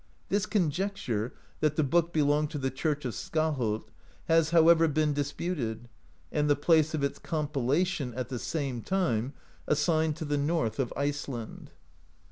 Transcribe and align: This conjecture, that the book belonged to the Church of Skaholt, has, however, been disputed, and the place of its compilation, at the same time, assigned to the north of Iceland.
This 0.29 0.47
conjecture, 0.47 1.31
that 1.59 1.75
the 1.75 1.83
book 1.83 2.11
belonged 2.11 2.49
to 2.49 2.57
the 2.57 2.71
Church 2.71 3.05
of 3.05 3.13
Skaholt, 3.13 3.83
has, 4.25 4.49
however, 4.49 4.87
been 4.87 5.13
disputed, 5.13 5.87
and 6.31 6.49
the 6.49 6.55
place 6.55 6.95
of 6.95 7.03
its 7.03 7.19
compilation, 7.19 8.11
at 8.15 8.29
the 8.29 8.39
same 8.39 8.81
time, 8.81 9.33
assigned 9.67 10.15
to 10.15 10.25
the 10.25 10.39
north 10.39 10.79
of 10.79 10.91
Iceland. 10.97 11.69